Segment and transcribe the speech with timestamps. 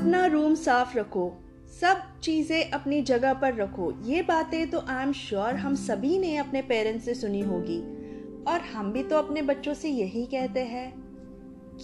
[0.00, 1.32] अपना रूम साफ़ रखो,
[1.80, 6.36] सब चीज़ें अपनी जगह पर रखो। ये बातें तो आई एम श्योर हम सभी ने
[6.36, 7.78] अपने पेरेंट्स से सुनी होगी।
[8.44, 10.92] और हम भी तो अपने बच्चों से यही कहते हैं।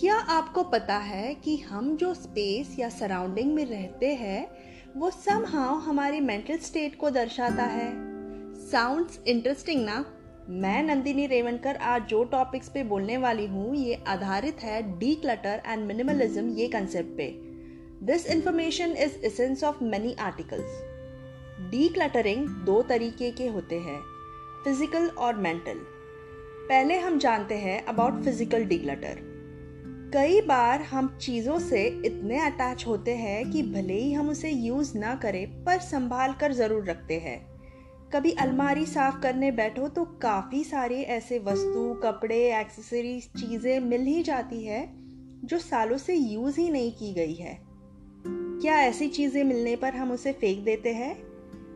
[0.00, 4.48] क्या आपको पता है कि हम जो स्पेस या सराउंडिंग में रहते हैं,
[4.96, 7.92] वो समहाउ हमारी मेंटल स्टेट को दर्शाता है?
[8.70, 10.04] साउंड्स इंटरेस्टिंग ना?
[10.48, 15.62] मैं नंदिनी रेवनकर आज जो टॉपिक्स पे बोलने वाली हूँ, ये आधारित है डी क्लटर
[15.66, 17.55] एंड मिनिमलिज्म ये कंसेप्ट पे।
[18.02, 20.82] This information is essence of many articles
[21.88, 24.00] decluttering दो तरीके के होते हैं
[24.64, 25.78] फ़िज़िकल और मेंटल
[26.68, 29.18] पहले हम जानते हैं अबाउट फ़िज़िकल डी क्लटर
[30.14, 34.98] कई बार हम चीज़ों से इतने अटैच होते हैं कि भले ही हम उसे यूज़
[34.98, 37.38] ना करें, पर संभाल कर ज़रूर रखते हैं।
[38.12, 44.22] कभी अलमारी साफ़ करने बैठो तो काफ़ी सारे ऐसे वस्तु, कपड़े एक्सेसरीज चीज़ें मिल ही
[44.22, 44.88] जाती है,
[45.44, 47.65] जो सालों से यूज़ ही नहीं की गई है।
[48.60, 51.16] क्या ऐसी चीज़ें मिलने पर हम उसे फेंक देते हैं?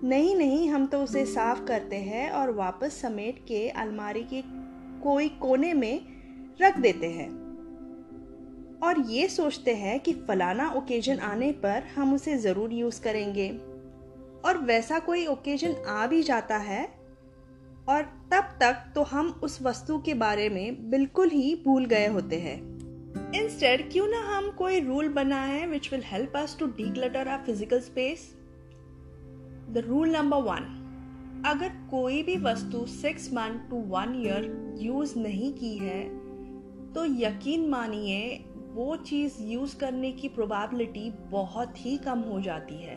[0.04, 4.42] नहीं नहीं, हम तो उसे साफ़ करते हैं और वापस समेट के अलमारी के
[5.02, 6.02] कोई कोने में
[6.62, 7.28] रख देते हैं।
[8.82, 13.50] और ये सोचते हैं कि फलाना ओकेजन आने पर हम उसे ज़रूर यूज़ करेंगे।
[14.44, 16.84] और वैसा कोई ओकेजन आ भी जाता है,
[17.88, 22.36] और तब तक तो हम उस वस्तु के बारे में बिल्कुल ही भूल गए होते
[22.36, 22.69] हैं।
[23.34, 27.80] इंस्टेड क्यों ना हम कोई रूल बनाए which will help us to declutter our physical
[27.80, 28.36] space
[29.70, 30.76] the rule number one
[31.46, 36.04] अगर कोई भी वस्तु six month to one year use नहीं की है
[36.92, 42.96] तो यकीन मानिए, वो चीज़ यूज़ करने की प्रोबेबिलिटी बहुत ही कम हो जाती है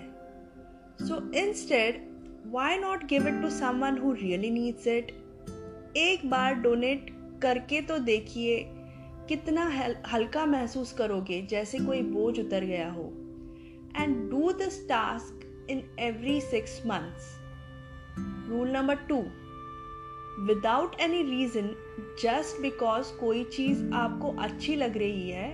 [1.02, 2.08] so instead
[2.46, 5.12] why not give it to someone who really needs it?
[5.98, 7.10] एक बार डोनेट
[7.42, 8.70] करके तो देखिए
[9.28, 9.70] कितना
[10.08, 13.04] हल्का महसूस करोगे जैसे कोई बोझ उतर गया हो।
[13.98, 17.32] And do this task in every six months
[18.50, 19.18] rule number two
[20.46, 21.70] without any reason
[22.24, 25.52] just because कोई चीज़ आपको अच्छी लग रही है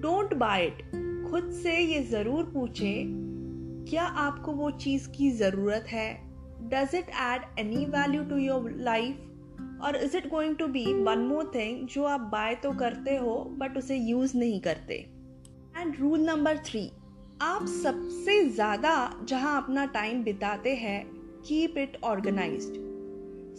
[0.00, 0.82] डोंट बाय इट
[1.30, 6.10] खुद से ये ज़रूर पूछें, क्या आपको वो चीज़ की ज़रूरत है?
[6.70, 9.27] Does it add any value to your life
[9.82, 13.36] और is it going to be one more thing जो आप बाय तो करते हो
[13.58, 14.94] बट उसे यूज़ नहीं करते?
[15.76, 16.90] एंड रूल नंबर थ्री
[17.42, 18.94] आप सबसे ज़्यादा
[19.24, 21.04] जहाँ अपना टाइम बिताते हैं
[21.48, 22.62] keep it organise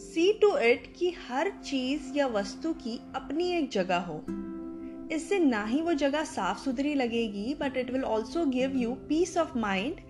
[0.02, 4.24] see to it कि हर चीज़ या वस्तु की अपनी एक जगह हो।
[5.12, 9.38] इससे ना ही वो जगह साफ़ सुथरी लगेगी but it will also give you peace
[9.38, 10.02] of mind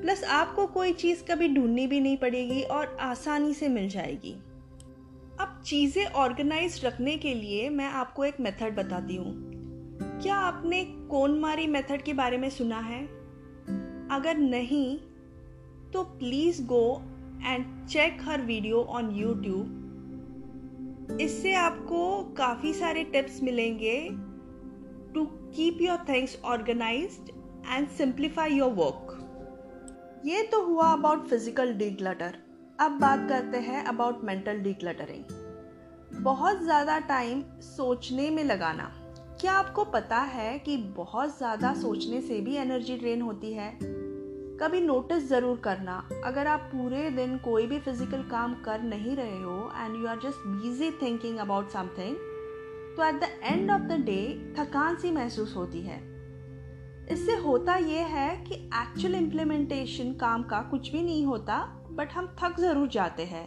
[0.00, 4.34] plus आपको कोई चीज़ कभी ढूंढनी भी नहीं पड़ेगी और आसानी से मिल जाएगी।
[5.40, 9.52] अब चीज़ें ऑर्गेनाइज रखने के लिए मैं आपको एक मेथड बताती हूँ।
[10.22, 13.06] क्या आपने कोन मारी मेथड के बारे में सुना है?
[14.10, 14.98] अगर नहीं
[15.92, 17.02] तो प्लीज़ गो
[17.44, 19.78] एंड चेक हर वीडियो ऑन यूट्यूब
[21.20, 24.08] इससे आपको काफ़ी सारे टिप्स मिलेंगे
[25.14, 27.30] to keep your things organised
[27.66, 29.18] and simplify your work
[30.26, 32.41] ये तो हुआ अबाउट फ़िज़िकल डिक्लटर
[32.78, 38.84] अब बात करते हैं अबाउट मेंटल डिक्लटरिंग बहुत ज़्यादा टाइम सोचने में लगाना।
[39.40, 43.70] क्या आपको पता है कि बहुत ज़्यादा सोचने से भी एनर्जी ड्रेन होती है?
[44.60, 49.42] कभी नोटिस ज़रूर करना। अगर आप पूरे दिन कोई भी फ़िज़िकल काम कर नहीं रहे
[49.42, 52.16] हो and you are just busy thinking about something
[52.96, 56.00] तो at the end of the day थकान सी महसूस होती है।
[57.12, 61.60] इससे होता यह है कि एक्चुअल इम्प्लीमेंटेशन काम का कुछ भी नहीं होता।
[61.92, 63.46] बट हम थक ज़रूर जाते हैं।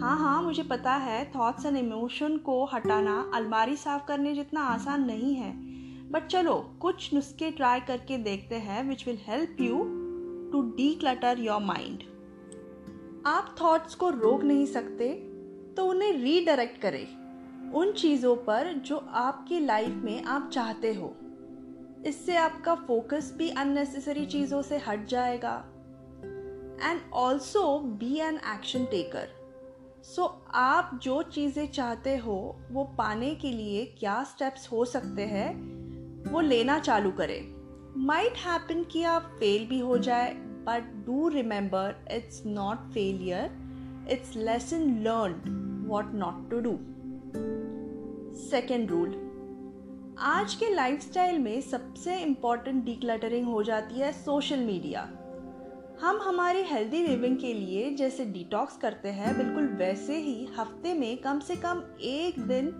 [0.00, 5.04] हाँ हाँ मुझे पता है थॉट्स एंड इमोशन को हटाना अलमारी साफ़ करने जितना आसान
[5.04, 5.52] नहीं है।
[6.12, 9.78] बट चलो, कुछ नुस्खे ट्राई करके देखते हैं which will help you
[10.52, 10.62] to
[10.94, 12.02] declutter your mind
[13.26, 15.12] आप थॉट्स को रोक नहीं सकते
[15.76, 21.14] तो उन्हें रीडायरेक्ट करें। उन चीज़ों पर जो आपकी लाइफ में आप चाहते हो।
[22.06, 25.62] इससे आपका फोकस भी अननेसेसरी चीज़ों से हट जाएगा।
[26.82, 29.28] And also be an action taker
[30.04, 30.24] so
[30.54, 35.52] आप जो चीज़ें चाहते हो, वो पाने के लिए क्या स्टेप्स हो सकते हैं,
[36.32, 37.54] वो लेना चालू करें।
[37.96, 40.34] माइट हैपन कि आप फेल भी हो जाए
[40.66, 46.76] but do remember it's not failure it's lesson learn what not to do
[48.40, 49.20] second rule
[50.18, 55.08] आज के लाइफस्टाइल में सबसे इंपॉर्टेंट डिक्लटरिंग हो जाती है सोशल मीडिया
[56.00, 61.16] हम हमारी हेल्दी लिविंग के लिए जैसे डिटॉक्स करते हैं, बिल्कुल वैसे ही हफ़्ते में
[61.16, 62.70] कम से कम एक दिन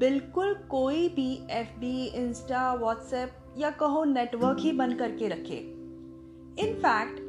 [0.00, 5.56] बिल्कुल कोई भी एफ़ बी इंस्टा व्हाट्सएप या कहो नेटवर्क ही बन करके रखे।
[6.64, 7.20] इनफैक्ट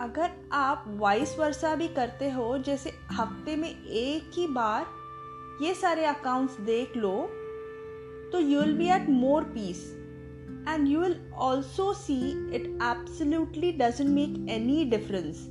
[0.00, 4.86] अगर आप वाइस वर्षा भी करते हो, जैसे हफ़्ते में एक ही बार
[5.62, 7.16] ये सारे अकाउंट्स देख लो
[8.32, 9.86] तो you will be at more peace
[10.70, 12.16] and you will also see
[12.54, 15.46] it absolutely doesn't make any difference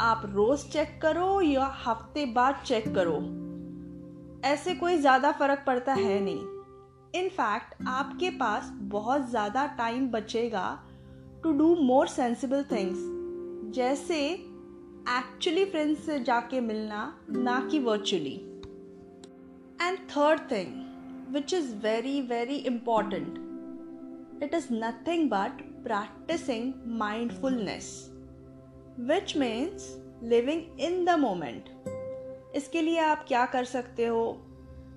[0.00, 3.16] आप रोज चेक करो या हफ़्ते बाद चेक करो।
[4.44, 6.40] ऐसे कोई ज़्यादा फ़र्क पड़ता है नहीं।
[7.14, 10.64] इनफैक्ट आपके पास बहुत ज़्यादा टाइम बचेगा
[11.42, 12.98] to do more sensible things
[13.74, 14.18] जैसे
[15.10, 18.34] एक्चुअली फ्रेंड्स से जाके मिलना, ना कि virtually
[19.82, 23.38] and third thing which is very very important
[24.42, 28.10] it is nothing but practising mindfulness
[29.00, 31.64] which means living in the moment
[32.56, 34.42] इसके लिए आप क्या कर सकते हो?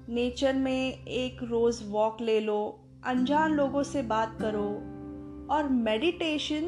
[0.09, 4.68] नेचर में एक रोज़ वॉक ले लो, अनजान लोगों से बात करो,
[5.56, 6.62] और मेडिटेशन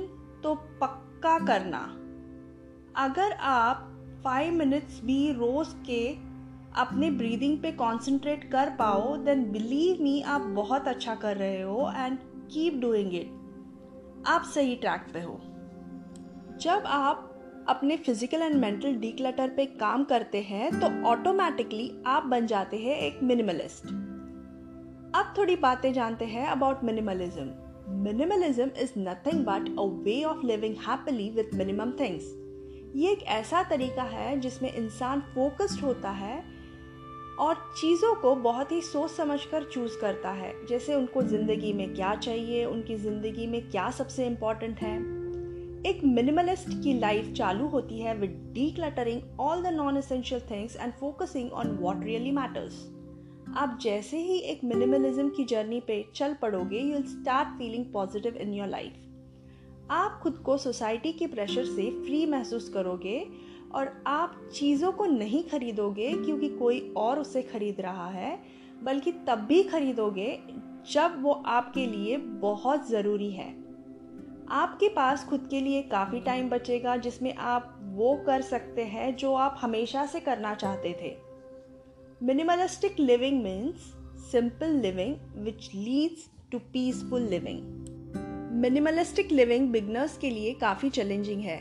[0.44, 1.80] तो पक्का करना।
[2.96, 3.84] अगर आप
[4.24, 6.08] फाइव मिनट्स भी रोज़ के
[6.82, 11.92] अपने ब्रीदिंग पे कंसंट्रेट कर पाओ देन बिलीव मी आप बहुत अच्छा कर रहे हो
[11.96, 12.18] एंड
[12.52, 15.40] कीप डूइंग इट। आप सही ट्रैक पे हो।
[16.62, 17.24] जब आप
[17.70, 22.98] अपने फ़िज़िकल एंड मेंटल डीक्लटर पे काम करते हैं तो ऑटोमेटिकली आप बन जाते हैं
[22.98, 23.88] एक मिनिमलिस्ट
[25.16, 30.76] अब थोड़ी बातें जानते हैं about minimalism minimalism is nothing but a way of living
[30.88, 32.34] happily with minimum things
[32.96, 36.44] ये एक ऐसा तरीका है जिसमें इंसान फोकस्ड होता है
[37.40, 41.94] और चीज़ों को बहुत ही सोच समझ कर चूज़ करता है। जैसे उनको ज़िंदगी में
[41.96, 44.96] क्या चाहिए, उनकी ज़िंदगी में क्या सबसे इंपॉर्टेंट है।
[45.86, 48.30] एक मिनिमलिस्ट की लाइफ चालू होती है with
[48.72, 52.86] decluttering all the non essential things and focusing on what really matters
[53.58, 58.54] आप जैसे ही एक मिनिमलिज्म की जर्नी पे चल पड़ोगे you start feeling positive in
[58.54, 58.94] your life
[59.92, 63.20] आप खुद को सोसाइटी के प्रेशर से फ्री महसूस करोगे
[63.76, 68.40] और आप चीज़ों को नहीं खरीदोगे क्योंकि कोई और उसे खरीद रहा है,
[68.84, 70.40] बल्कि तब भी खरीदोगे
[70.92, 73.50] जब वो आपके लिए बहुत ज़रूरी है।
[74.50, 79.34] आपके पास खुद के लिए काफ़ी टाइम बचेगा जिसमें आप वो कर सकते हैं जो
[79.34, 81.16] आप हमेशा से करना चाहते थे।
[82.24, 83.94] Minimalistic living means
[84.32, 87.60] simple living which leads to peaceful living
[88.62, 91.60] minimalistic living beginners के लिए काफ़ी चैलेंजिंग है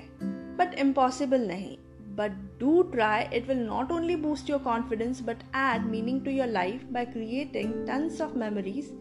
[0.57, 1.77] बट इम्पॉसिबल नहीं।
[2.17, 6.47] But do try, it will not only boost your confidence but add meaning to your
[6.47, 8.93] life by creating tons of memories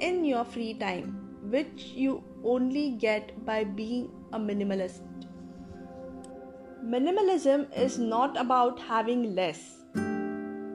[0.00, 5.02] in your free time, which you only get by being a minimalist.
[6.84, 9.84] Minimalism is not about having less,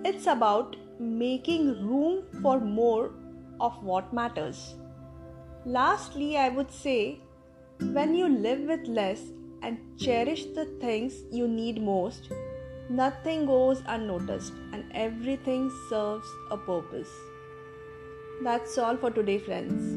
[0.05, 3.11] it's about making room for more
[3.59, 4.75] of what matters.
[5.65, 7.19] Lastly, I would say
[7.79, 9.21] when you live with less,
[9.63, 12.31] and cherish the things you need most,
[12.89, 17.13] nothing goes unnoticed and everything serves a purpose.
[18.43, 19.93] That's all for today, friends.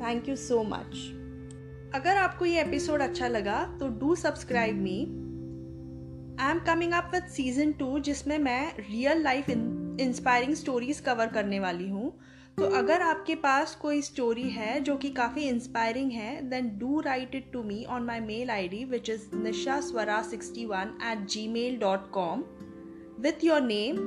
[0.00, 0.96] Thank you so much
[1.94, 4.98] अगर आपको ये episode अच्छा लगा तो do subscribe me
[6.40, 11.60] I am coming up with season two जिसमें मैं real life inspiring stories cover करने
[11.60, 12.12] वाली हूँ
[12.58, 17.34] तो अगर आपके पास कोई स्टोरी है जो कि काफ़ी इंस्पायरिंग है then do write
[17.34, 21.26] it to me on my mail I D which is Nisha Swara sixty one at
[21.26, 22.44] G mail dot com
[23.20, 23.98] with your name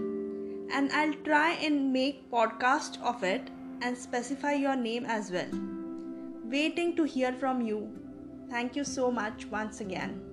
[0.73, 3.49] and I try and make podcast of it
[3.83, 5.51] and specify your name as well
[6.49, 7.79] waiting to hear from you
[8.53, 10.30] thank you so much once again.